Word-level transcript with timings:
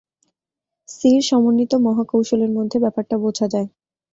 সির 0.89 1.21
সমন্বিত 1.21 1.71
মহাকৌশলের 1.85 2.51
মধ্যে 2.57 2.77
ব্যাপারটা 2.79 3.15
বোঝা 3.17 3.45
যায়। 3.53 3.67